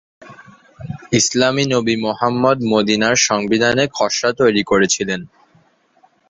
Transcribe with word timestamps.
ইসলামী 1.11 1.65
নবী 1.73 1.95
মুহাম্মাদ 2.05 2.57
মদিনার 2.71 3.15
সংবিধানের 3.27 3.87
খসড়া 3.93 4.31
তৈরি 4.39 4.63
করেছিলেন। 4.63 5.21